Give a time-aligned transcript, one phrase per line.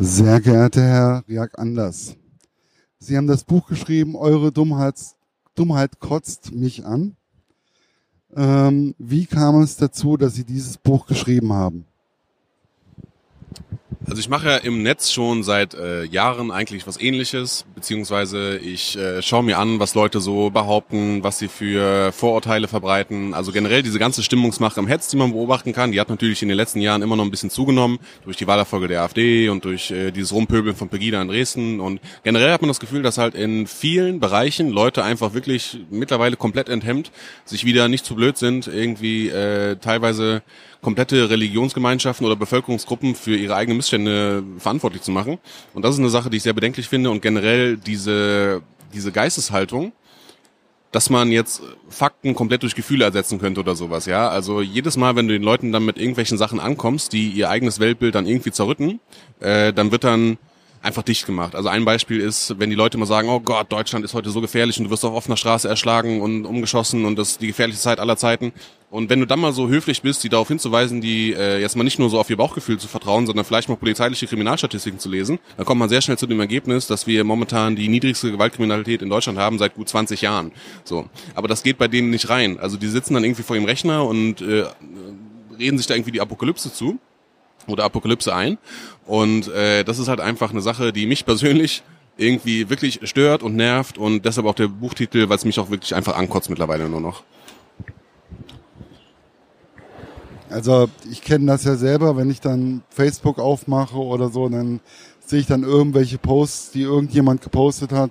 [0.00, 2.14] Sehr geehrter Herr Riak Anders,
[3.00, 4.94] Sie haben das Buch geschrieben, Eure Dummheit,
[5.56, 7.16] Dummheit kotzt mich an.
[8.36, 11.84] Ähm, wie kam es dazu, dass Sie dieses Buch geschrieben haben?
[14.08, 18.96] Also ich mache ja im Netz schon seit äh, Jahren eigentlich was ähnliches, beziehungsweise ich
[18.96, 23.34] äh, schaue mir an, was Leute so behaupten, was sie für Vorurteile verbreiten.
[23.34, 26.48] Also generell diese ganze Stimmungsmache im Hetz, die man beobachten kann, die hat natürlich in
[26.48, 29.90] den letzten Jahren immer noch ein bisschen zugenommen, durch die Wahlerfolge der AfD und durch
[29.90, 31.78] äh, dieses Rumpöbeln von Pegida in Dresden.
[31.78, 36.36] Und generell hat man das Gefühl, dass halt in vielen Bereichen Leute einfach wirklich mittlerweile
[36.36, 37.12] komplett enthemmt,
[37.44, 40.42] sich wieder nicht zu blöd sind, irgendwie äh, teilweise
[40.80, 45.38] komplette Religionsgemeinschaften oder Bevölkerungsgruppen für ihre eigenen Missstände verantwortlich zu machen.
[45.74, 48.62] Und das ist eine Sache, die ich sehr bedenklich finde und generell diese,
[48.94, 49.92] diese Geisteshaltung,
[50.92, 54.28] dass man jetzt Fakten komplett durch Gefühle ersetzen könnte oder sowas, ja.
[54.28, 57.78] Also jedes Mal, wenn du den Leuten dann mit irgendwelchen Sachen ankommst, die ihr eigenes
[57.78, 59.00] Weltbild dann irgendwie zerrütten,
[59.40, 60.38] äh, dann wird dann
[60.82, 61.54] einfach dicht gemacht.
[61.54, 64.40] Also ein Beispiel ist, wenn die Leute mal sagen, oh Gott, Deutschland ist heute so
[64.40, 67.82] gefährlich und du wirst auf offener Straße erschlagen und umgeschossen und das ist die gefährlichste
[67.82, 68.52] Zeit aller Zeiten.
[68.90, 71.84] Und wenn du dann mal so höflich bist, die darauf hinzuweisen, die äh, jetzt mal
[71.84, 75.38] nicht nur so auf ihr Bauchgefühl zu vertrauen, sondern vielleicht mal polizeiliche Kriminalstatistiken zu lesen,
[75.56, 79.10] dann kommt man sehr schnell zu dem Ergebnis, dass wir momentan die niedrigste Gewaltkriminalität in
[79.10, 80.52] Deutschland haben seit gut 20 Jahren.
[80.84, 82.58] So, aber das geht bei denen nicht rein.
[82.58, 84.64] Also die sitzen dann irgendwie vor ihrem Rechner und äh,
[85.58, 86.98] reden sich da irgendwie die Apokalypse zu
[87.66, 88.58] oder Apokalypse ein.
[89.06, 91.82] Und äh, das ist halt einfach eine Sache, die mich persönlich
[92.16, 95.94] irgendwie wirklich stört und nervt und deshalb auch der Buchtitel, weil es mich auch wirklich
[95.94, 97.22] einfach ankotzt mittlerweile nur noch.
[100.50, 104.80] Also ich kenne das ja selber, wenn ich dann Facebook aufmache oder so, dann
[105.24, 108.10] sehe ich dann irgendwelche Posts, die irgendjemand gepostet hat,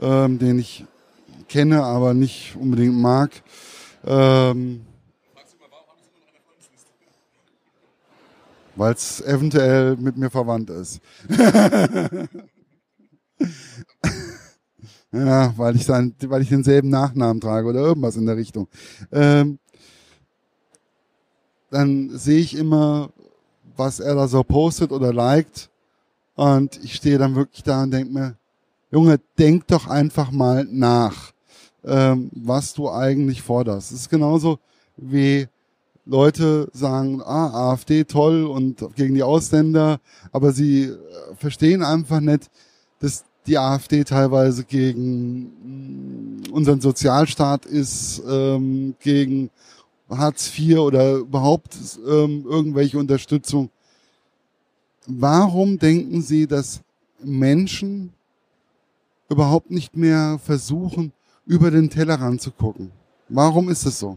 [0.00, 0.84] ähm, den ich
[1.48, 3.30] kenne, aber nicht unbedingt mag.
[4.06, 4.86] Ähm,
[8.76, 11.00] weil es eventuell mit mir verwandt ist.
[15.12, 18.68] ja, weil ich dann, weil ich denselben Nachnamen trage oder irgendwas in der Richtung.
[19.12, 19.58] Ähm,
[21.70, 23.10] dann sehe ich immer,
[23.76, 25.70] was er da so postet oder liked.
[26.36, 28.36] Und ich stehe dann wirklich da und denke mir,
[28.90, 31.32] Junge, denk doch einfach mal nach,
[31.84, 33.92] ähm, was du eigentlich forderst.
[33.92, 34.58] Es ist genauso
[34.96, 35.48] wie
[36.06, 40.00] Leute sagen, ah, AfD toll und gegen die Ausländer,
[40.32, 40.96] aber sie äh,
[41.36, 42.50] verstehen einfach nicht,
[43.00, 49.50] dass die AfD teilweise gegen mm, unseren Sozialstaat ist, ähm, gegen
[50.08, 51.76] Hartz IV oder überhaupt
[52.06, 53.70] ähm, irgendwelche Unterstützung.
[55.06, 56.80] Warum denken Sie, dass
[57.22, 58.12] Menschen
[59.28, 61.12] überhaupt nicht mehr versuchen,
[61.46, 62.90] über den Tellerrand zu gucken?
[63.28, 64.16] Warum ist es so?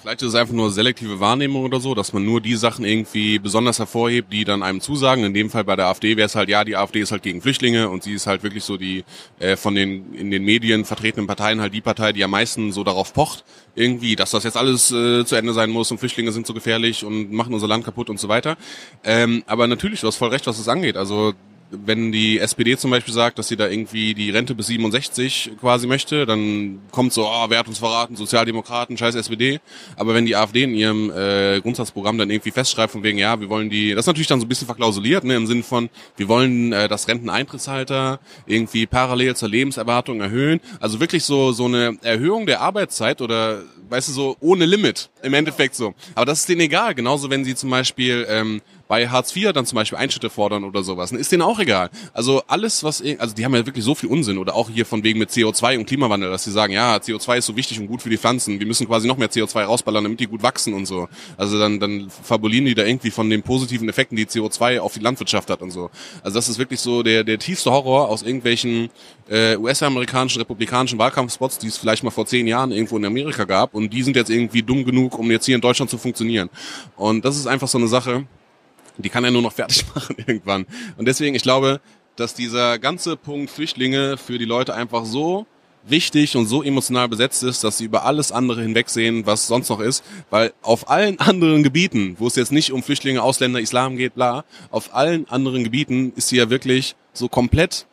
[0.00, 3.40] Vielleicht ist es einfach nur selektive Wahrnehmung oder so, dass man nur die Sachen irgendwie
[3.40, 5.24] besonders hervorhebt, die dann einem zusagen.
[5.24, 7.42] In dem Fall bei der AfD wäre es halt, ja, die AfD ist halt gegen
[7.42, 9.04] Flüchtlinge und sie ist halt wirklich so die
[9.40, 12.84] äh, von den in den Medien vertretenen Parteien halt die Partei, die am meisten so
[12.84, 13.44] darauf pocht,
[13.74, 17.04] irgendwie, dass das jetzt alles äh, zu Ende sein muss und Flüchtlinge sind so gefährlich
[17.04, 18.56] und machen unser Land kaputt und so weiter.
[19.02, 20.96] Ähm, aber natürlich, du hast voll recht, was das angeht.
[20.96, 21.34] Also
[21.70, 25.86] wenn die SPD zum Beispiel sagt, dass sie da irgendwie die Rente bis 67 quasi
[25.86, 29.60] möchte, dann kommt so, oh, wer hat uns verraten, Sozialdemokraten, scheiß SPD.
[29.96, 33.48] Aber wenn die AfD in ihrem äh, Grundsatzprogramm dann irgendwie festschreibt von wegen, ja, wir
[33.48, 36.28] wollen die, das ist natürlich dann so ein bisschen verklausuliert, ne, im Sinne von, wir
[36.28, 40.60] wollen äh, das Renteneintrittsalter irgendwie parallel zur Lebenserwartung erhöhen.
[40.80, 45.34] Also wirklich so so eine Erhöhung der Arbeitszeit oder weißt du so ohne Limit im
[45.34, 45.94] Endeffekt so.
[46.14, 46.94] Aber das ist denen egal.
[46.94, 50.82] Genauso wenn sie zum Beispiel ähm, bei Hartz IV dann zum Beispiel Einschnitte fordern oder
[50.82, 51.90] sowas, ist denen auch egal.
[52.14, 55.04] Also alles, was, also die haben ja wirklich so viel Unsinn oder auch hier von
[55.04, 58.00] wegen mit CO2 und Klimawandel, dass sie sagen, ja, CO2 ist so wichtig und gut
[58.00, 60.86] für die Pflanzen, wir müssen quasi noch mehr CO2 rausballern, damit die gut wachsen und
[60.86, 61.08] so.
[61.36, 65.00] Also dann, dann fabulieren die da irgendwie von den positiven Effekten, die CO2 auf die
[65.00, 65.90] Landwirtschaft hat und so.
[66.22, 68.88] Also das ist wirklich so der, der tiefste Horror aus irgendwelchen
[69.28, 73.74] äh, US-amerikanischen, republikanischen Wahlkampfspots, die es vielleicht mal vor zehn Jahren irgendwo in Amerika gab
[73.74, 76.48] und die sind jetzt irgendwie dumm genug, um jetzt hier in Deutschland zu funktionieren.
[76.96, 78.24] Und das ist einfach so eine Sache,
[78.98, 80.66] die kann er nur noch fertig machen irgendwann.
[80.96, 81.80] Und deswegen, ich glaube,
[82.16, 85.46] dass dieser ganze Punkt Flüchtlinge für die Leute einfach so
[85.84, 89.80] wichtig und so emotional besetzt ist, dass sie über alles andere hinwegsehen, was sonst noch
[89.80, 94.14] ist, weil auf allen anderen Gebieten, wo es jetzt nicht um Flüchtlinge, Ausländer, Islam geht,
[94.14, 97.86] bla, auf allen anderen Gebieten ist sie ja wirklich so komplett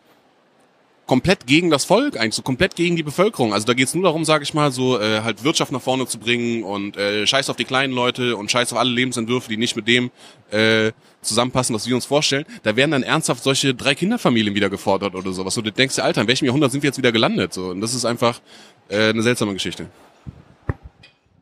[1.05, 3.53] komplett gegen das Volk, eigentlich so komplett gegen die Bevölkerung.
[3.53, 6.17] Also da geht's nur darum, sage ich mal, so äh, halt Wirtschaft nach vorne zu
[6.17, 9.75] bringen und äh, scheiß auf die kleinen Leute und scheiß auf alle Lebensentwürfe, die nicht
[9.75, 10.11] mit dem
[10.51, 10.91] äh,
[11.21, 12.45] zusammenpassen, was wir uns vorstellen.
[12.63, 15.57] Da werden dann ernsthaft solche drei Kinderfamilien wieder gefordert oder sowas.
[15.57, 17.53] Und du denkst dir, Alter, in welchem Jahrhundert sind wir jetzt wieder gelandet?
[17.53, 18.41] So, und das ist einfach
[18.89, 19.87] äh, eine seltsame Geschichte.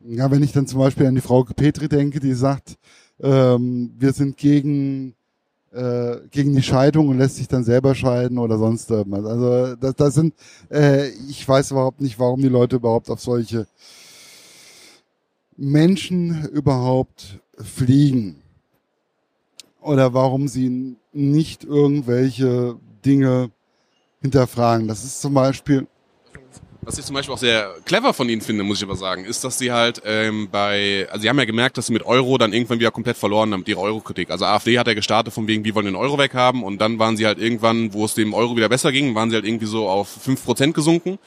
[0.06, 2.76] Ja, wenn ich dann zum Beispiel an die Frau Petri denke, die sagt,
[3.22, 5.14] ähm, wir sind gegen
[5.74, 9.24] äh, gegen die Scheidung und lässt sich dann selber scheiden oder sonst irgendwas.
[9.24, 10.34] Also das, das sind,
[10.70, 13.66] äh, ich weiß überhaupt nicht, warum die Leute überhaupt auf solche
[15.56, 18.36] Menschen überhaupt fliegen.
[19.80, 23.50] Oder warum sie nicht irgendwelche Dinge
[24.22, 24.88] hinterfragen.
[24.88, 25.86] Das ist zum Beispiel
[26.84, 29.44] was ich zum Beispiel auch sehr clever von ihnen finde, muss ich aber sagen, ist,
[29.44, 32.52] dass sie halt ähm, bei, also sie haben ja gemerkt, dass sie mit Euro dann
[32.52, 34.30] irgendwann wieder komplett verloren haben mit ihrer Euro-Kritik.
[34.30, 37.16] Also AfD hat ja gestartet von wegen, wir wollen den Euro weghaben und dann waren
[37.16, 39.88] sie halt irgendwann, wo es dem Euro wieder besser ging, waren sie halt irgendwie so
[39.88, 41.18] auf fünf Prozent gesunken.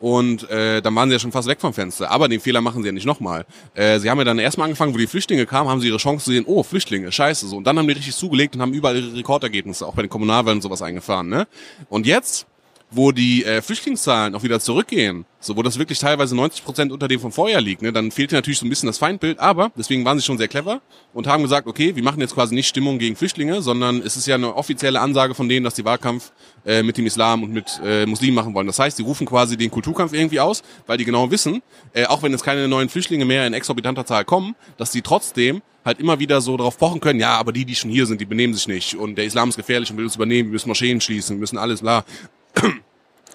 [0.00, 2.10] Und äh, dann waren sie ja schon fast weg vom Fenster.
[2.10, 3.44] Aber den Fehler machen sie ja nicht nochmal.
[3.74, 6.24] Äh, sie haben ja dann erstmal angefangen, wo die Flüchtlinge kamen, haben sie ihre Chance
[6.24, 7.46] zu sehen, oh, Flüchtlinge, scheiße.
[7.46, 7.58] so.
[7.58, 10.56] Und dann haben die richtig zugelegt und haben überall ihre Rekordergebnisse, auch bei den Kommunalwahlen
[10.56, 11.28] und sowas eingefahren.
[11.28, 11.46] Ne?
[11.90, 12.46] Und jetzt
[12.90, 17.08] wo die äh, Flüchtlingszahlen auch wieder zurückgehen, so wo das wirklich teilweise 90 Prozent unter
[17.08, 19.38] dem vom Vorjahr liegt, ne, dann fehlt natürlich so ein bisschen das Feindbild.
[19.38, 20.80] Aber deswegen waren sie schon sehr clever
[21.14, 24.26] und haben gesagt, okay, wir machen jetzt quasi nicht Stimmung gegen Flüchtlinge, sondern es ist
[24.26, 26.32] ja eine offizielle Ansage von denen, dass die Wahlkampf
[26.66, 28.66] äh, mit dem Islam und mit äh, Muslimen machen wollen.
[28.66, 31.62] Das heißt, sie rufen quasi den Kulturkampf irgendwie aus, weil die genau wissen,
[31.92, 35.62] äh, auch wenn jetzt keine neuen Flüchtlinge mehr in exorbitanter Zahl kommen, dass die trotzdem
[35.84, 38.26] halt immer wieder so darauf pochen können, ja, aber die, die schon hier sind, die
[38.26, 41.00] benehmen sich nicht und der Islam ist gefährlich und will uns übernehmen, wir müssen Moscheen
[41.00, 42.04] schließen, wir müssen alles bla.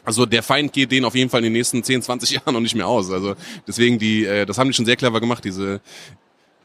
[0.05, 2.61] Also der Feind geht den auf jeden Fall in den nächsten 10, 20 Jahren noch
[2.61, 3.09] nicht mehr aus.
[3.09, 3.35] Also
[3.67, 5.81] deswegen die, äh, das haben die schon sehr clever gemacht, diese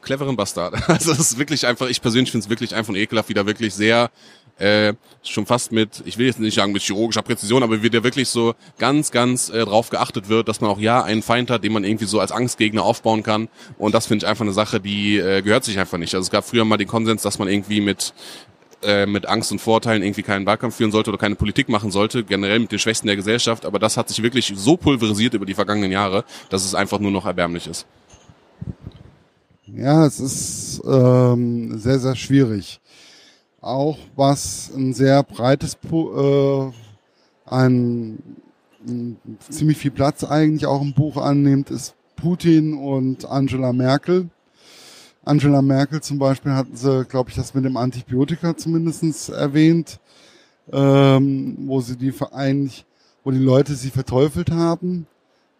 [0.01, 0.75] cleveren Bastard.
[0.87, 3.73] Also das ist wirklich einfach, ich persönlich finde es wirklich einfach ekelhaft, wie da wirklich
[3.73, 4.11] sehr
[4.59, 4.93] äh,
[5.23, 8.29] schon fast mit, ich will jetzt nicht sagen mit chirurgischer Präzision, aber wie der wirklich
[8.29, 11.73] so ganz, ganz äh, drauf geachtet wird, dass man auch ja einen Feind hat, den
[11.73, 13.49] man irgendwie so als Angstgegner aufbauen kann.
[13.79, 16.13] Und das finde ich einfach eine Sache, die äh, gehört sich einfach nicht.
[16.13, 18.13] Also es gab früher mal den Konsens, dass man irgendwie mit
[18.83, 22.23] äh, mit Angst und Vorteilen irgendwie keinen Wahlkampf führen sollte oder keine Politik machen sollte,
[22.23, 23.65] generell mit den Schwächsten der Gesellschaft.
[23.65, 27.11] Aber das hat sich wirklich so pulverisiert über die vergangenen Jahre, dass es einfach nur
[27.11, 27.85] noch erbärmlich ist.
[29.67, 32.81] Ja, es ist ähm, sehr, sehr schwierig.
[33.61, 36.71] Auch was ein sehr breites, äh,
[37.45, 38.17] ein,
[38.87, 39.17] ein
[39.49, 44.29] ziemlich viel Platz eigentlich auch im Buch annimmt, ist Putin und Angela Merkel
[45.23, 49.99] Angela Merkel zum Beispiel hatten sie, glaube ich, das mit dem Antibiotika zumindestens erwähnt,
[50.71, 52.85] ähm, wo sie die eigentlich,
[53.23, 55.05] wo die Leute sie verteufelt haben,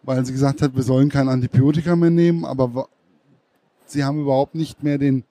[0.04, 2.88] weil sie gesagt hat, wir sollen kein Antibiotika mehr nehmen, aber
[3.86, 5.24] sie haben überhaupt nicht mehr den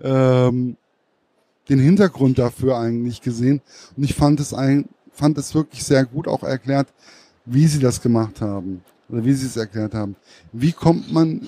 [0.00, 0.76] ähm,
[1.68, 3.60] den Hintergrund dafür eigentlich gesehen.
[3.96, 6.88] Und ich fand es ein, fand es wirklich sehr gut auch erklärt,
[7.44, 10.16] wie sie das gemacht haben oder wie sie es erklärt haben.
[10.52, 11.40] Wie kommt man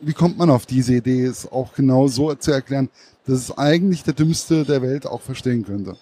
[0.00, 2.88] wie kommt man auf diese Idee, es auch genau so zu erklären,
[3.26, 5.96] dass es eigentlich der Dümmste der Welt auch verstehen könnte?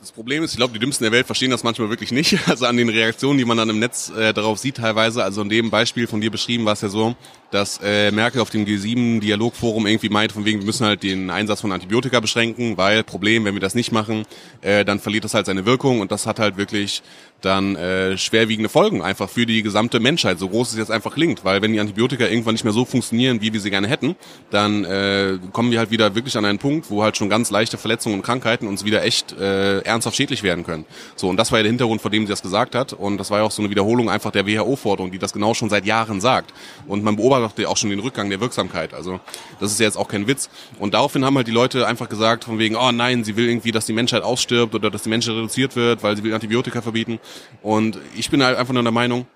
[0.00, 2.38] Das Problem ist, ich glaube, die Dümmsten der Welt verstehen das manchmal wirklich nicht.
[2.48, 5.22] Also an den Reaktionen, die man dann im Netz äh, darauf sieht teilweise.
[5.22, 7.14] Also in dem Beispiel von dir beschrieben war es ja so,
[7.50, 11.60] dass äh, Merkel auf dem G7-Dialogforum irgendwie meint, von wegen, wir müssen halt den Einsatz
[11.60, 14.24] von Antibiotika beschränken, weil Problem, wenn wir das nicht machen,
[14.60, 17.02] äh, dann verliert das halt seine Wirkung und das hat halt wirklich
[17.40, 21.44] dann äh, schwerwiegende Folgen einfach für die gesamte Menschheit, so groß es jetzt einfach klingt,
[21.44, 24.14] weil wenn die Antibiotika irgendwann nicht mehr so funktionieren, wie wir sie gerne hätten,
[24.50, 27.78] dann äh, kommen wir halt wieder wirklich an einen Punkt, wo halt schon ganz leichte
[27.78, 30.84] Verletzungen und Krankheiten uns wieder echt äh, ernsthaft schädlich werden können.
[31.16, 32.92] So und das war ja der Hintergrund, vor dem sie das gesagt hat.
[32.92, 35.70] Und das war ja auch so eine Wiederholung einfach der WHO-Forderung, die das genau schon
[35.70, 36.52] seit Jahren sagt.
[36.86, 38.94] Und man beobachtet auch schon den Rückgang der Wirksamkeit.
[38.94, 39.20] Also
[39.58, 42.44] das ist ja jetzt auch kein Witz und daraufhin haben halt die Leute einfach gesagt
[42.44, 45.34] von wegen, oh nein, sie will irgendwie, dass die Menschheit ausstirbt oder dass die Menschheit
[45.34, 47.18] reduziert wird, weil sie will Antibiotika verbieten
[47.62, 49.26] und ich bin halt einfach nur der Meinung,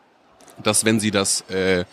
[0.62, 1.84] dass wenn sie das äh,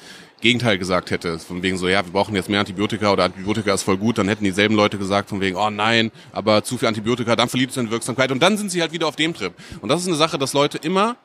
[0.41, 3.83] Gegenteil gesagt hätte, von wegen so, ja, wir brauchen jetzt mehr Antibiotika oder Antibiotika ist
[3.83, 7.35] voll gut, dann hätten dieselben Leute gesagt von wegen, oh nein, aber zu viel Antibiotika,
[7.35, 9.53] dann verliert es seine Wirksamkeit und dann sind sie halt wieder auf dem Trip.
[9.81, 11.15] Und das ist eine Sache, dass Leute immer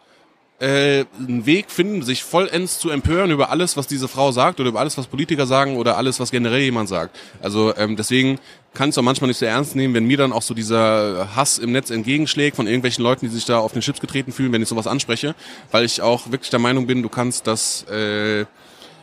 [0.59, 4.71] äh, einen Weg finden, sich vollends zu empören über alles, was diese Frau sagt oder
[4.71, 7.17] über alles, was Politiker sagen oder alles, was generell jemand sagt.
[7.43, 8.39] Also ähm, deswegen
[8.73, 11.59] kann es auch manchmal nicht so ernst nehmen, wenn mir dann auch so dieser Hass
[11.59, 14.63] im Netz entgegenschlägt von irgendwelchen Leuten, die sich da auf den Chips getreten fühlen, wenn
[14.63, 15.35] ich sowas anspreche,
[15.71, 18.47] weil ich auch wirklich der Meinung bin, du kannst das äh,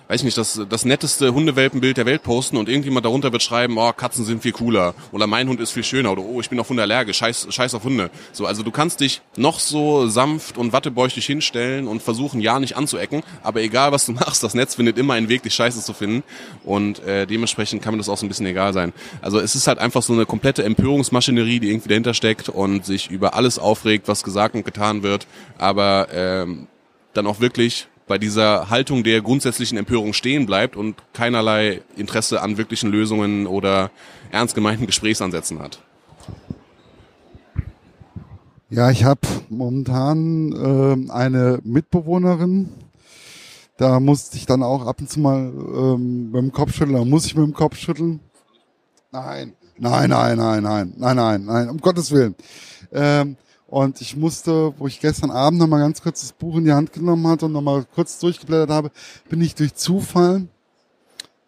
[0.08, 3.78] weiß ich nicht, das, das netteste Hundewelpenbild der Welt posten und irgendjemand darunter wird schreiben,
[3.78, 6.60] oh, Katzen sind viel cooler oder mein Hund ist viel schöner oder oh, ich bin
[6.60, 8.10] auf Hunde allergisch, scheiß, scheiß auf Hunde.
[8.32, 12.76] So, also du kannst dich noch so sanft und wattebäuchtig hinstellen und versuchen, ja nicht
[12.76, 15.94] anzuecken, aber egal was du machst, das Netz findet immer einen Weg, dich scheiße zu
[15.94, 16.24] finden
[16.64, 18.94] und äh, dementsprechend kann mir das auch so ein bisschen egal sein.
[19.22, 23.10] Also es ist halt einfach so eine komplette Empörungsmaschinerie, die irgendwie dahinter steckt und sich
[23.10, 26.68] über alles aufregt, was gesagt und getan wird, aber ähm,
[27.14, 32.58] dann auch wirklich bei dieser Haltung der grundsätzlichen Empörung stehen bleibt und keinerlei Interesse an
[32.58, 33.92] wirklichen Lösungen oder
[34.32, 35.82] ernst gemeinten Gesprächsansätzen hat.
[38.70, 42.70] Ja, ich habe momentan äh, eine Mitbewohnerin.
[43.78, 47.26] Da musste ich dann auch ab und zu mal ähm, beim Kopf schütteln, da muss
[47.26, 48.20] ich mit dem Kopf schütteln.
[49.12, 49.54] Nein.
[49.78, 52.36] Nein, nein, nein, nein, nein, nein, nein, um Gottes Willen.
[52.92, 53.38] Ähm,
[53.74, 56.94] und ich musste, wo ich gestern Abend nochmal ganz kurz das Buch in die Hand
[56.94, 58.92] genommen hatte und nochmal kurz durchgeblättert habe,
[59.30, 60.48] bin ich durch Zufall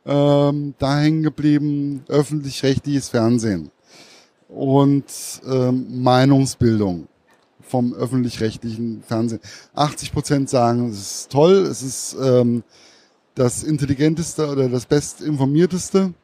[0.07, 3.69] ähm, da hängen geblieben, öffentlich-rechtliches Fernsehen
[4.49, 5.05] und
[5.47, 7.07] ähm, Meinungsbildung
[7.61, 9.39] vom öffentlich-rechtlichen Fernsehen.
[9.75, 12.63] 80 Prozent sagen, es ist toll, es ist ähm,
[13.35, 16.15] das intelligenteste oder das bestinformierteste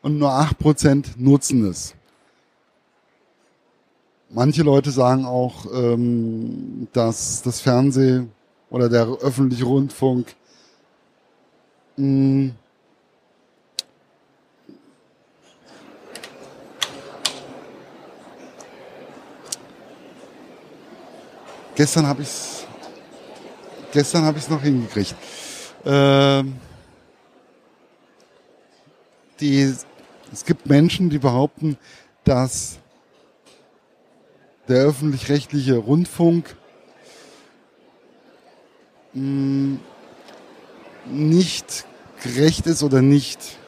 [0.00, 1.94] und nur 8 Prozent nutzen es.
[4.36, 8.32] Manche Leute sagen auch, ähm, dass das Fernsehen
[8.68, 10.34] oder der öffentliche Rundfunk
[11.96, 12.50] mh,
[21.76, 22.66] Gestern habe ich es
[23.92, 25.14] gestern habe ich es noch hingekriegt.
[25.84, 26.54] Ähm,
[29.40, 29.74] die,
[30.32, 31.76] es gibt Menschen, die behaupten,
[32.24, 32.78] dass
[34.68, 36.56] der öffentlich-rechtliche Rundfunk
[39.12, 39.80] mh, hm,
[41.06, 41.86] nicht
[42.22, 43.58] gerecht ist oder nicht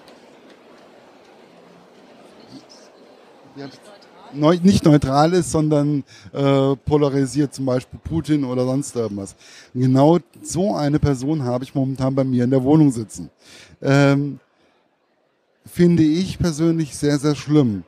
[4.63, 9.35] nicht neutral ist, sondern äh, polarisiert, zum Beispiel Putin oder sonst irgendwas.
[9.75, 13.31] Genau so eine Person habe ich momentan bei mir in der Wohnung sitzen.
[13.81, 14.39] Ähm,
[15.65, 17.85] finde ich persönlich sehr, sehr schlimm.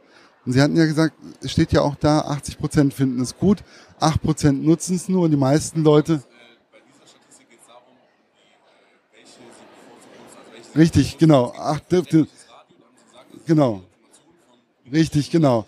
[0.49, 3.59] Und Sie hatten ja gesagt, es steht ja auch da, 80 Prozent finden es gut,
[4.01, 6.23] 8 Prozent nutzen es nur und die meisten Leute.
[10.75, 11.53] Richtig, genau.
[11.55, 11.81] Ach,
[13.45, 13.83] genau.
[14.91, 15.67] Richtig, genau.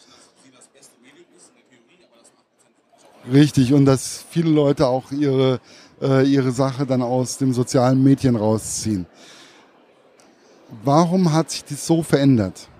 [3.30, 5.60] Richtig, und dass viele Leute auch ihre,
[6.00, 9.04] äh, ihre Sache dann aus dem sozialen Medien rausziehen.
[10.82, 12.70] Warum hat sich das so verändert?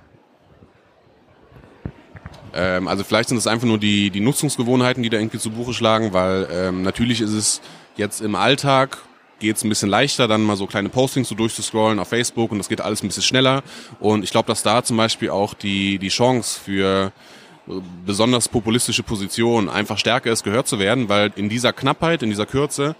[2.54, 5.74] Ähm, also vielleicht sind es einfach nur die, die Nutzungsgewohnheiten, die da irgendwie zu Buche
[5.74, 7.60] schlagen, weil ähm, natürlich ist es
[7.96, 8.98] jetzt im Alltag
[9.40, 12.58] geht es ein bisschen leichter, dann mal so kleine Postings so durchzuscrollen auf Facebook und
[12.58, 13.62] das geht alles ein bisschen schneller.
[13.98, 17.10] Und ich glaube, dass da zum Beispiel auch die, die Chance für
[18.04, 22.46] besonders populistische Position einfach stärker ist, gehört zu werden, weil in dieser Knappheit, in dieser
[22.46, 22.96] Kürze,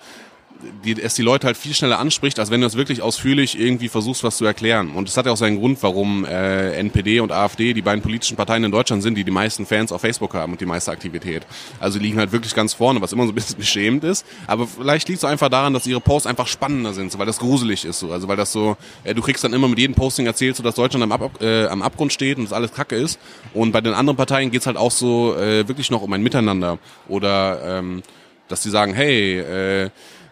[0.85, 3.89] die, es die Leute halt viel schneller anspricht, als wenn du es wirklich ausführlich irgendwie
[3.89, 4.91] versuchst, was zu erklären.
[4.91, 8.37] Und es hat ja auch seinen Grund, warum äh, NPD und AfD die beiden politischen
[8.37, 11.47] Parteien in Deutschland sind, die die meisten Fans auf Facebook haben und die meiste Aktivität.
[11.79, 14.27] Also die liegen halt wirklich ganz vorne, was immer so ein bisschen beschämend ist.
[14.47, 17.39] Aber vielleicht liegt es einfach daran, dass ihre Posts einfach spannender sind, so, weil das
[17.39, 18.01] gruselig ist.
[18.01, 18.13] So.
[18.13, 20.75] Also weil das so, äh, du kriegst dann immer mit jedem Posting erzählt, so dass
[20.75, 23.19] Deutschland am, Ab äh, am Abgrund steht und dass alles Kacke ist.
[23.55, 26.79] Und bei den anderen Parteien geht's halt auch so äh, wirklich noch um ein Miteinander.
[27.09, 28.03] Oder ähm,
[28.51, 29.91] dass die sagen, hey, äh,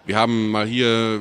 [0.08, 1.20] wir haben mal hier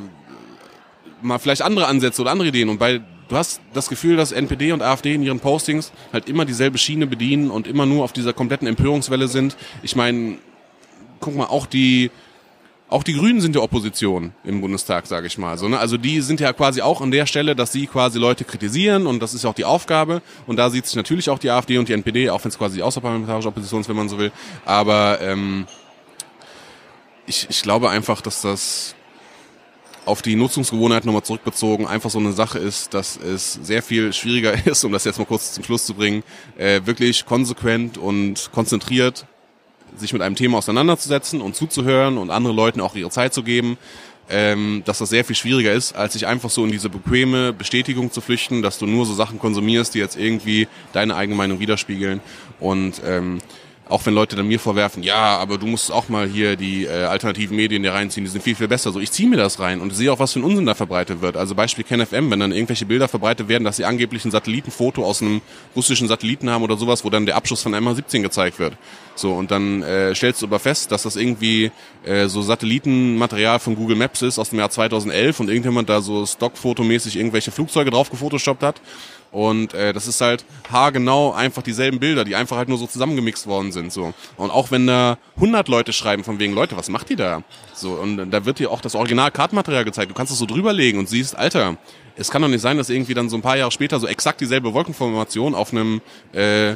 [1.22, 4.72] mal vielleicht andere Ansätze oder andere Ideen und bei du hast das Gefühl, dass NPD
[4.72, 8.32] und AfD in ihren Postings halt immer dieselbe Schiene bedienen und immer nur auf dieser
[8.32, 9.58] kompletten Empörungswelle sind.
[9.84, 10.38] Ich meine,
[11.20, 12.10] guck mal, auch die
[12.89, 15.58] auch die Grünen sind ja Opposition im Bundestag, sage ich mal.
[15.58, 15.77] So, ne?
[15.77, 19.22] Also die sind ja quasi auch an der Stelle, dass sie quasi Leute kritisieren und
[19.22, 20.22] das ist auch die Aufgabe.
[20.46, 22.77] Und da sieht sich natürlich auch die AfD und die NPD, auch wenn es quasi
[22.77, 24.32] die außerparlamentarische Opposition ist, wenn man so will.
[24.63, 25.67] Aber ähm,
[27.27, 28.96] ich, ich glaube einfach, dass das
[30.05, 34.53] auf die Nutzungsgewohnheit nochmal zurückbezogen einfach so eine Sache ist, dass es sehr viel schwieriger
[34.65, 36.24] ist, um das jetzt mal kurz zum Schluss zu bringen,
[36.57, 39.25] äh, wirklich konsequent und konzentriert
[39.96, 43.77] sich mit einem Thema auseinanderzusetzen und zuzuhören und anderen Leuten auch ihre Zeit zu geben,
[44.29, 48.12] ähm, dass das sehr viel schwieriger ist, als sich einfach so in diese bequeme Bestätigung
[48.12, 52.22] zu flüchten, dass du nur so Sachen konsumierst, die jetzt irgendwie deine eigene Meinung widerspiegeln.
[52.60, 53.39] Und ähm,
[53.89, 57.03] auch wenn Leute dann mir vorwerfen, ja, aber du musst auch mal hier die äh,
[57.03, 58.91] alternativen Medien dir reinziehen, die sind viel, viel besser.
[58.91, 61.22] So, ich ziehe mir das rein und sehe auch, was für ein Unsinn da verbreitet
[61.22, 61.38] wird.
[61.38, 65.22] Also Beispiel KenFM, wenn dann irgendwelche Bilder verbreitet werden, dass sie angeblich ein Satellitenfoto aus
[65.22, 65.41] einem
[65.75, 68.74] russischen Satelliten haben oder sowas, wo dann der Abschuss von MH17 gezeigt wird.
[69.15, 71.72] So, und dann äh, stellst du aber fest, dass das irgendwie
[72.03, 76.25] äh, so Satellitenmaterial von Google Maps ist aus dem Jahr 2011 und irgendjemand da so
[76.25, 78.82] stockfotomäßig irgendwelche Flugzeuge drauf gefotoshoppt hat.
[79.31, 83.48] Und äh, das ist halt haargenau einfach dieselben Bilder, die einfach halt nur so zusammengemixt
[83.48, 83.91] worden sind.
[83.91, 84.13] so.
[84.38, 87.43] Und auch wenn da 100 Leute schreiben von wegen, Leute, was macht ihr da?
[87.74, 90.10] So, und da wird dir auch das Original-Kartenmaterial gezeigt.
[90.10, 91.77] Du kannst es so drüberlegen und siehst, Alter,
[92.15, 94.41] es kann doch nicht sein, dass irgendwie dann so ein paar Jahre später so exakt
[94.41, 96.01] dieselbe Wolkenformation auf einem
[96.34, 96.75] äh,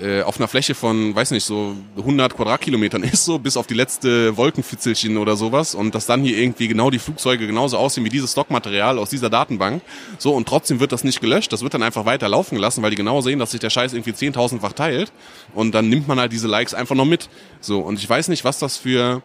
[0.00, 3.74] äh, auf einer Fläche von, weiß nicht, so 100 Quadratkilometern ist, so bis auf die
[3.74, 8.08] letzte Wolkenfitzelchen oder sowas und dass dann hier irgendwie genau die Flugzeuge genauso aussehen wie
[8.08, 9.82] dieses Stockmaterial aus dieser Datenbank.
[10.18, 12.90] So und trotzdem wird das nicht gelöscht, das wird dann einfach weiter laufen gelassen, weil
[12.90, 15.12] die genau sehen, dass sich der Scheiß irgendwie 10.000-fach teilt
[15.54, 17.28] und dann nimmt man halt diese Likes einfach noch mit.
[17.60, 19.22] So und ich weiß nicht, was das für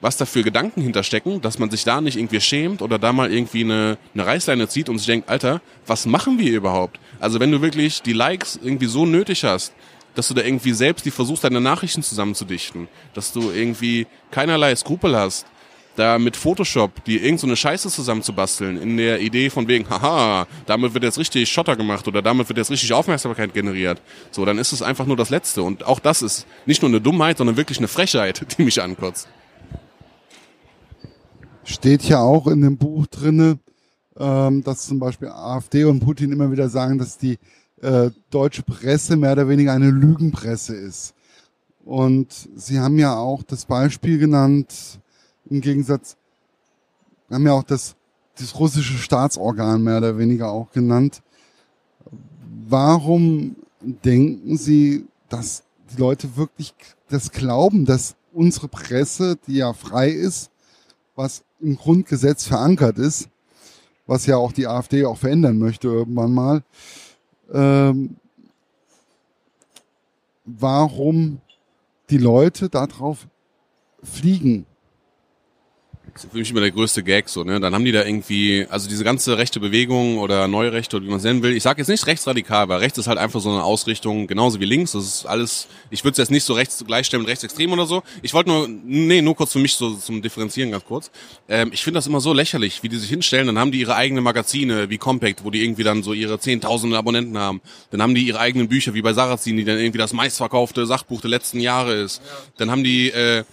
[0.00, 3.32] was da für Gedanken hinterstecken, dass man sich da nicht irgendwie schämt oder da mal
[3.32, 6.98] irgendwie eine, eine Reißleine zieht und sich denkt, Alter, was machen wir überhaupt?
[7.18, 9.72] Also wenn du wirklich die Likes irgendwie so nötig hast,
[10.14, 15.16] dass du da irgendwie selbst die versuchst, deine Nachrichten zusammenzudichten, dass du irgendwie keinerlei Skrupel
[15.16, 15.46] hast,
[15.96, 20.46] da mit Photoshop die irgend so eine Scheiße zusammenzubasteln, in der Idee von wegen, haha,
[20.66, 24.00] damit wird jetzt richtig Schotter gemacht oder damit wird jetzt richtig Aufmerksamkeit generiert.
[24.30, 25.62] So, dann ist es einfach nur das Letzte.
[25.62, 29.28] Und auch das ist nicht nur eine Dummheit, sondern wirklich eine Frechheit, die mich ankotzt
[31.64, 33.58] steht ja auch in dem Buch drinne,
[34.16, 37.38] ähm, dass zum Beispiel AfD und Putin immer wieder sagen, dass die
[37.80, 41.14] äh, deutsche Presse mehr oder weniger eine Lügenpresse ist.
[41.84, 45.00] Und sie haben ja auch das Beispiel genannt,
[45.48, 46.16] im Gegensatz,
[47.30, 47.96] haben ja auch das,
[48.38, 51.22] das russische Staatsorgan mehr oder weniger auch genannt.
[52.68, 56.74] Warum denken Sie, dass die Leute wirklich
[57.08, 60.50] das glauben, dass unsere Presse, die ja frei ist,
[61.16, 63.28] was im Grundgesetz verankert ist,
[64.06, 66.62] was ja auch die AfD auch verändern möchte irgendwann mal.
[67.52, 68.16] Ähm,
[70.44, 71.40] warum
[72.10, 73.26] die Leute darauf
[74.02, 74.66] fliegen
[76.30, 77.60] für mich immer der größte Gag so, ne?
[77.60, 81.10] Dann haben die da irgendwie, also diese ganze rechte Bewegung oder neue Rechte oder wie
[81.10, 81.56] man es nennen will.
[81.56, 84.64] Ich sage jetzt nicht rechtsradikal, weil rechts ist halt einfach so eine Ausrichtung, genauso wie
[84.64, 84.92] links.
[84.92, 88.02] Das ist alles, ich würde es jetzt nicht so rechts gleichstellen mit rechtsextrem oder so.
[88.22, 91.10] Ich wollte nur, nee, nur kurz für mich so zum Differenzieren ganz kurz.
[91.48, 93.46] Ähm, ich finde das immer so lächerlich, wie die sich hinstellen.
[93.46, 96.96] Dann haben die ihre eigenen Magazine, wie Compact, wo die irgendwie dann so ihre zehntausende
[96.98, 97.60] Abonnenten haben.
[97.90, 101.20] Dann haben die ihre eigenen Bücher, wie bei Sarrazin, die dann irgendwie das meistverkaufte Sachbuch
[101.20, 102.20] der letzten Jahre ist.
[102.56, 103.44] Dann haben die, äh,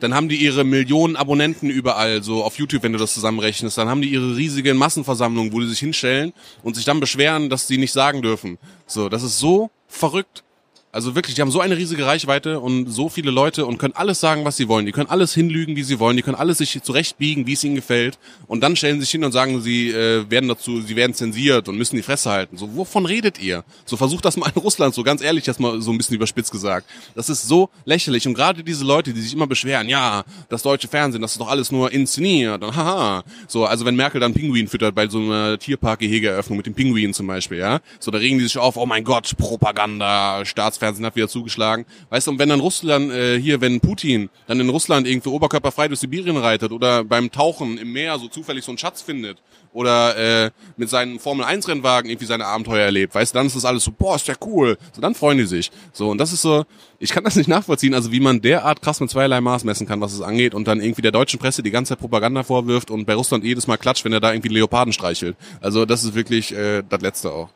[0.00, 3.78] dann haben die ihre Millionen Abonnenten überall, so auf YouTube, wenn du das zusammenrechnest.
[3.78, 6.32] Dann haben die ihre riesigen Massenversammlungen, wo die sich hinstellen
[6.62, 8.58] und sich dann beschweren, dass sie nicht sagen dürfen.
[8.86, 10.44] So, das ist so verrückt.
[10.92, 14.18] Also wirklich, die haben so eine riesige Reichweite und so viele Leute und können alles
[14.18, 14.86] sagen, was sie wollen.
[14.86, 16.16] Die können alles hinlügen, wie sie wollen.
[16.16, 18.18] Die können alles sich zurechtbiegen, wie es ihnen gefällt.
[18.48, 21.68] Und dann stellen sie sich hin und sagen, sie äh, werden dazu, sie werden zensiert
[21.68, 22.56] und müssen die Fresse halten.
[22.56, 23.62] So, wovon redet ihr?
[23.84, 26.50] So, versucht das mal in Russland, so ganz ehrlich, das mal so ein bisschen überspitzt
[26.50, 26.88] gesagt.
[27.14, 28.26] Das ist so lächerlich.
[28.26, 31.48] Und gerade diese Leute, die sich immer beschweren, ja, das deutsche Fernsehen, das ist doch
[31.48, 33.22] alles nur inszeniert und haha.
[33.46, 37.28] So, also wenn Merkel dann Pinguin füttert bei so einer Tierparkgehegeeröffnung mit dem Pinguin zum
[37.28, 41.16] Beispiel, ja, so, da regen die sich auf, oh mein Gott, Propaganda, Staats Staatsfernsehen hat
[41.16, 41.84] wieder zugeschlagen.
[42.08, 45.88] Weißt du, und wenn dann Russland, äh, hier, wenn Putin dann in Russland irgendwie oberkörperfrei
[45.88, 49.38] durch Sibirien reitet oder beim Tauchen im Meer so zufällig so einen Schatz findet
[49.72, 53.84] oder äh, mit seinen Formel-1-Rennwagen irgendwie seine Abenteuer erlebt, weißt du, dann ist das alles
[53.84, 54.78] so, boah, ist ja cool.
[54.92, 55.70] So, dann freuen die sich.
[55.92, 56.64] So, und das ist so,
[56.98, 60.00] ich kann das nicht nachvollziehen, also wie man derart krass mit zweierlei Maß messen kann,
[60.00, 63.04] was es angeht und dann irgendwie der deutschen Presse die ganze Zeit Propaganda vorwirft und
[63.04, 65.36] bei Russland jedes Mal klatscht, wenn er da irgendwie Leoparden streichelt.
[65.60, 67.50] Also das ist wirklich äh, das Letzte auch.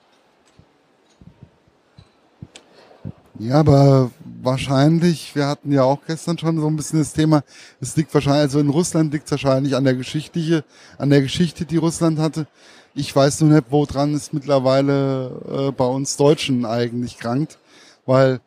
[3.38, 7.42] Ja, aber wahrscheinlich, wir hatten ja auch gestern schon so ein bisschen das Thema,
[7.80, 10.62] es liegt wahrscheinlich, also in Russland liegt es wahrscheinlich an der geschichtliche,
[10.98, 12.46] an der Geschichte, die Russland hatte.
[12.94, 17.58] Ich weiß nur nicht, woran es mittlerweile äh, bei uns Deutschen eigentlich krankt,
[18.06, 18.40] weil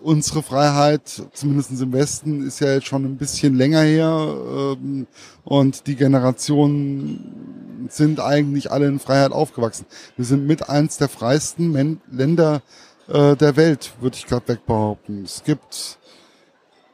[0.00, 4.34] unsere Freiheit, zumindest im Westen, ist ja jetzt schon ein bisschen länger her
[4.80, 5.06] ähm,
[5.44, 9.84] und die Generationen sind eigentlich alle in Freiheit aufgewachsen.
[10.16, 12.62] Wir sind mit eins der freiesten Men Länder
[13.10, 15.24] äh, der Welt, würde ich gerade wegbehaupten.
[15.24, 15.98] Es gibt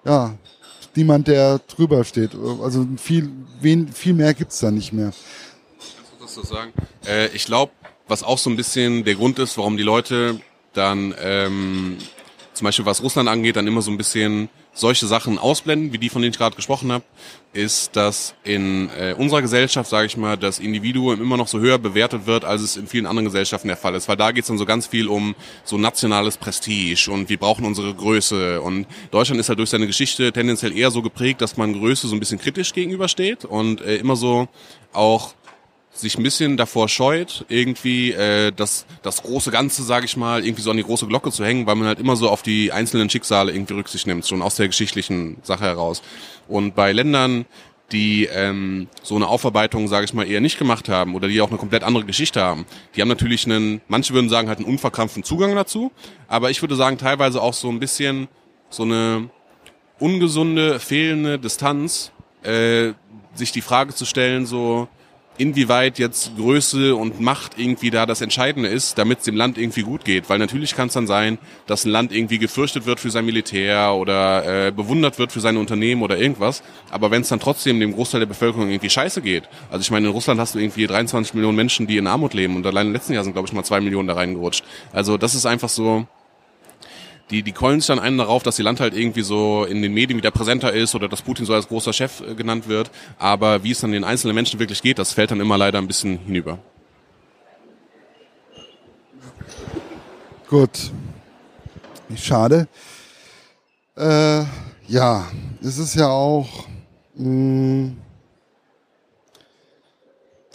[0.05, 0.35] ja
[0.94, 2.31] niemand, der drüber steht.
[2.62, 5.12] Also viel, wen, viel mehr gibt's da nicht mehr.
[6.20, 6.72] Das so sagen?
[7.07, 7.72] Äh, ich glaube,
[8.09, 10.40] was auch so ein bisschen der Grund ist, warum die Leute
[10.72, 11.98] dann ähm,
[12.57, 16.09] zum Beispiel was Russland angeht, dann immer so ein bisschen solche Sachen ausblenden, wie die,
[16.09, 17.05] von denen ich gerade gesprochen habe,
[17.53, 21.79] ist, dass in äh, unserer Gesellschaft, sage ich mal, das Individuum immer noch so höher
[21.79, 24.09] bewertet wird, als es in vielen anderen Gesellschaften der Fall ist.
[24.09, 27.64] Weil da geht es dann so ganz viel um so nationales Prestige und wir brauchen
[27.64, 28.61] unsere Größe.
[28.61, 32.16] Und Deutschland ist halt durch seine Geschichte tendenziell eher so geprägt, dass man Größe so
[32.16, 34.49] ein bisschen kritisch gegenübersteht und äh, immer so
[34.92, 35.35] auch
[35.99, 40.63] sich ein bisschen davor scheut, irgendwie äh, das, das große Ganze, sage ich mal, irgendwie
[40.63, 43.11] so an die große Glocke zu hängen, weil man halt immer so auf die einzelnen
[43.11, 46.03] Schicksale irgendwie Rücksicht nimmt, schon aus der geschichtlichen Sache heraus.
[46.49, 47.47] Und bei Ländern,
[47.93, 51.49] die ähm, so eine Aufarbeitung, sage ich mal, eher nicht gemacht haben oder die auch
[51.49, 55.23] eine komplett andere Geschichte haben, die haben natürlich einen, manche würden sagen, halt einen unverkrampften
[55.23, 55.93] Zugang dazu,
[56.29, 58.29] aber ich würde sagen, teilweise auch so ein bisschen
[58.71, 59.31] so eine
[59.99, 62.93] ungesunde, fehlende Distanz, äh,
[63.35, 64.89] sich die Frage zu stellen, so,
[65.38, 69.83] inwieweit jetzt Größe und Macht irgendwie da das Entscheidende ist, damit es dem Land irgendwie
[69.83, 70.29] gut geht.
[70.29, 73.94] Weil natürlich kann es dann sein, dass ein Land irgendwie gefürchtet wird für sein Militär
[73.94, 76.62] oder äh, bewundert wird für seine Unternehmen oder irgendwas.
[76.90, 79.44] Aber wenn es dann trotzdem dem Großteil der Bevölkerung irgendwie scheiße geht.
[79.70, 82.57] Also ich meine, in Russland hast du irgendwie 23 Millionen Menschen, die in Armut leben
[82.57, 84.64] und allein im letzten Jahr sind, glaube ich, mal zwei Millionen da reingerutscht.
[84.92, 86.07] Also das ist einfach so,
[87.31, 89.93] die, die keulen sich dann einen darauf, dass ihr Land halt irgendwie so in den
[89.93, 92.91] Medien wieder präsenter ist oder dass Putin so als großer Chef äh, genannt wird.
[93.19, 95.87] Aber wie es dann den einzelnen Menschen wirklich geht, das fällt dann immer leider ein
[95.87, 96.59] bisschen hinüber.
[100.49, 100.93] Gut.
[102.15, 102.69] Schade.
[103.97, 104.45] Äh,
[104.87, 105.27] ja,
[105.61, 106.67] es ist ja auch
[107.17, 107.97] mh, mm,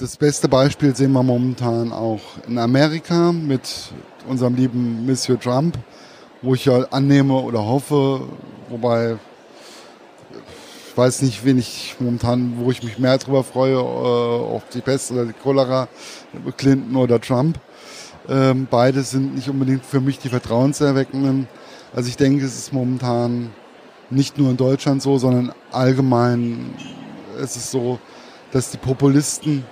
[0.02, 3.92] das beste Beispiel sehen wir momentan auch in Amerika mit
[4.28, 5.78] unserem lieben Monsieur Trump,
[6.42, 8.22] wo ich ja annehme oder hoffe,
[8.70, 9.18] wobei
[10.92, 14.82] ich weiß nicht, wen ich momentan, wo ich mich mehr drüber freue, äh, auf die
[14.82, 15.88] Pest oder die Cholera,
[16.58, 17.60] Clinton oder Trump.
[18.28, 21.48] Ähm, beide sind nicht unbedingt für mich die vertrauenserweckenden.
[21.94, 23.52] Also ich denke, es ist momentan
[24.10, 26.74] nicht nur in Deutschland so, sondern allgemein
[27.42, 28.00] ist es so,
[28.52, 29.64] dass die Populisten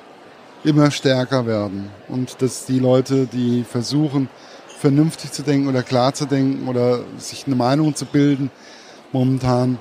[0.64, 4.30] immer stärker werden und dass die Leute, die versuchen,
[4.80, 8.50] vernünftig zu denken oder klar zu denken oder sich eine Meinung zu bilden,
[9.12, 9.78] momentan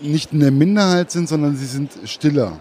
[0.00, 2.58] nicht in der Minderheit sind, sondern sie sind stiller.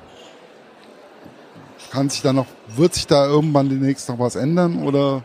[1.92, 5.24] Kann sich da noch, wird sich da irgendwann demnächst noch was ändern oder?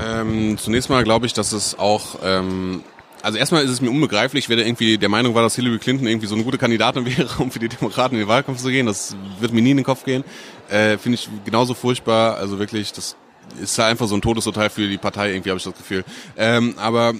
[0.00, 2.84] Ähm, zunächst mal glaube ich, dass es auch ähm,
[3.22, 6.06] also erstmal ist es mir unbegreiflich, wer da irgendwie der Meinung war, dass Hillary Clinton
[6.06, 8.86] irgendwie so eine gute Kandidatin wäre, um für die Demokraten in den Wahlkampf zu gehen.
[8.86, 10.24] Das wird mir nie in den Kopf gehen.
[10.68, 12.36] Äh, Finde ich genauso furchtbar.
[12.36, 13.16] Also wirklich, das
[13.60, 16.04] ist halt einfach so ein Todesurteil für die Partei, irgendwie habe ich das Gefühl.
[16.36, 17.14] Ähm, aber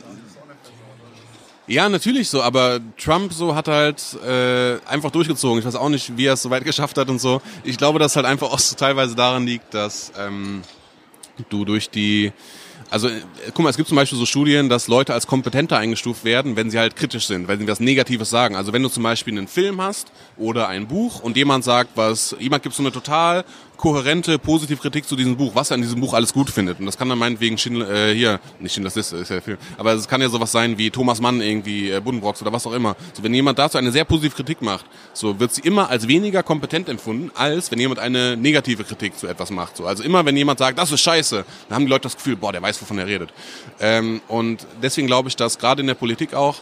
[1.67, 5.59] ja, natürlich so, aber Trump so hat halt äh, einfach durchgezogen.
[5.59, 7.43] Ich weiß auch nicht, wie er es so weit geschafft hat und so.
[7.63, 10.63] Ich glaube, dass halt einfach auch so teilweise daran liegt, dass ähm,
[11.51, 12.33] du durch die
[12.91, 13.21] also äh,
[13.55, 16.71] guck mal, es gibt zum Beispiel so Studien, dass Leute als kompetenter eingestuft werden, wenn
[16.71, 18.57] sie halt kritisch sind, wenn sie was Negatives sagen.
[18.57, 22.37] Also wenn du zum Beispiel einen Film hast oder ein Buch und jemand sagt, was
[22.39, 23.45] jemand gibt so eine total
[23.79, 26.81] kohärente, positive Kritik zu diesem Buch, was er an diesem Buch alles gut findet.
[26.81, 29.95] Und das kann dann meinetwegen Schindler, äh, hier, nicht Schindlers Liste, ist ja Film, aber
[29.95, 32.97] es kann ja sowas sein wie Thomas Mann irgendwie, äh, Buddenbrocks oder was auch immer.
[33.15, 36.43] So, wenn jemand dazu eine sehr positive Kritik macht, so wird sie immer als weniger
[36.43, 39.77] kompetent empfunden, als wenn jemand eine negative Kritik zu etwas macht.
[39.77, 42.37] So, also immer wenn jemand sagt, das ist scheiße, dann haben die Leute das Gefühl,
[42.37, 43.31] boah, der weiß, wovon er redet.
[43.81, 46.57] Ähm, und deswegen glaube ich, dass gerade in der Politik auch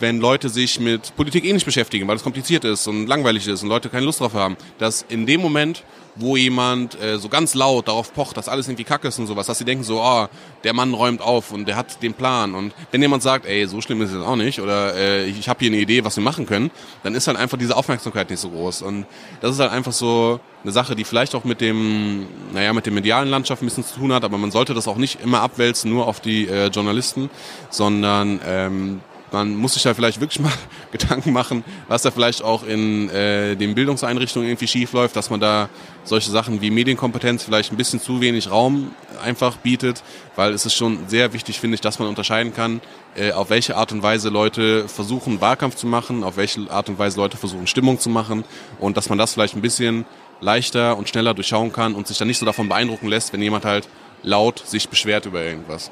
[0.00, 3.62] wenn Leute sich mit Politik eh nicht beschäftigen, weil es kompliziert ist und langweilig ist
[3.62, 5.84] und Leute keine Lust drauf haben, dass in dem Moment
[6.16, 9.46] wo jemand äh, so ganz laut darauf pocht, dass alles irgendwie kacke ist und sowas,
[9.46, 10.26] dass sie denken so, oh,
[10.64, 12.54] der Mann räumt auf und der hat den Plan.
[12.54, 15.60] Und wenn jemand sagt, ey, so schlimm ist es auch nicht oder äh, ich habe
[15.60, 16.70] hier eine Idee, was wir machen können,
[17.02, 18.82] dann ist halt einfach diese Aufmerksamkeit nicht so groß.
[18.82, 19.06] Und
[19.40, 22.92] das ist halt einfach so eine Sache, die vielleicht auch mit dem, naja, mit der
[22.92, 25.90] medialen Landschaft ein bisschen zu tun hat, aber man sollte das auch nicht immer abwälzen,
[25.90, 27.30] nur auf die äh, Journalisten,
[27.70, 29.00] sondern ähm,
[29.32, 30.52] man muss sich da vielleicht wirklich mal
[30.92, 35.40] Gedanken machen, was da vielleicht auch in äh, den Bildungseinrichtungen irgendwie schief läuft, dass man
[35.40, 35.68] da
[36.04, 40.02] solche Sachen wie Medienkompetenz vielleicht ein bisschen zu wenig Raum einfach bietet,
[40.36, 42.80] weil es ist schon sehr wichtig, finde ich, dass man unterscheiden kann,
[43.14, 46.98] äh, auf welche Art und Weise Leute versuchen, Wahlkampf zu machen, auf welche Art und
[46.98, 48.44] Weise Leute versuchen, Stimmung zu machen
[48.78, 50.04] und dass man das vielleicht ein bisschen
[50.40, 53.64] leichter und schneller durchschauen kann und sich dann nicht so davon beeindrucken lässt, wenn jemand
[53.64, 53.88] halt
[54.22, 55.90] laut sich beschwert über irgendwas.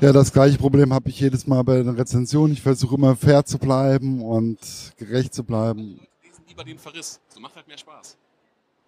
[0.00, 2.52] Ja, das gleiche Problem habe ich jedes Mal bei den Rezensionen.
[2.52, 4.56] Ich versuche immer fair zu bleiben und
[4.96, 5.98] gerecht zu bleiben.
[6.22, 8.16] Lesen lieber den Verriss, so macht halt mehr Spaß.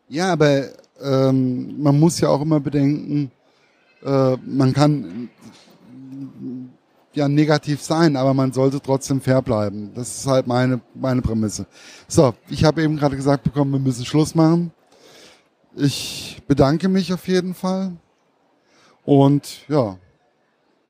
[0.08, 0.68] Ja, aber
[1.02, 3.32] ähm, man muss ja auch immer bedenken,
[4.04, 5.30] äh, man kann
[7.12, 9.90] ja negativ sein, aber man sollte trotzdem fair bleiben.
[9.96, 11.66] Das ist halt meine, meine Prämisse.
[12.06, 14.70] So, ich habe eben gerade gesagt bekommen, wir müssen Schluss machen.
[15.74, 17.96] Ich bedanke mich auf jeden Fall.
[19.04, 19.98] Und ja,